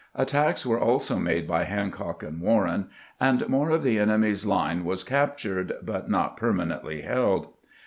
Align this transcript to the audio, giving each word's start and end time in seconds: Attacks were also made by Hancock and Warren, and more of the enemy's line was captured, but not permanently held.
Attacks 0.15 0.65
were 0.65 0.79
also 0.79 1.19
made 1.19 1.47
by 1.47 1.63
Hancock 1.63 2.23
and 2.23 2.41
Warren, 2.41 2.89
and 3.19 3.47
more 3.47 3.69
of 3.69 3.83
the 3.83 3.99
enemy's 3.99 4.47
line 4.47 4.83
was 4.83 5.03
captured, 5.03 5.73
but 5.83 6.09
not 6.09 6.37
permanently 6.37 7.01
held. 7.03 7.49